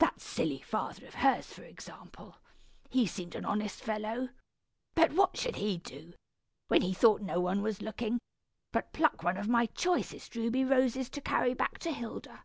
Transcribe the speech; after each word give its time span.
That 0.00 0.20
silly 0.20 0.60
father 0.62 1.06
of 1.06 1.14
hers, 1.14 1.52
for 1.52 1.62
example! 1.62 2.34
He 2.88 3.06
seemed 3.06 3.36
an 3.36 3.44
honest 3.44 3.80
fellow, 3.82 4.30
but 4.96 5.12
what 5.12 5.36
should 5.36 5.54
he 5.54 5.78
do, 5.78 6.14
when 6.66 6.82
he 6.82 6.92
thought 6.92 7.20
no 7.22 7.40
one 7.40 7.62
was 7.62 7.80
looking, 7.80 8.18
but 8.72 8.92
pluck 8.92 9.22
one 9.22 9.36
of 9.36 9.46
my 9.46 9.66
choicest 9.66 10.34
ruby 10.34 10.64
roses 10.64 11.08
to 11.10 11.20
carry 11.20 11.54
back 11.54 11.78
to 11.78 11.92
Hilda. 11.92 12.42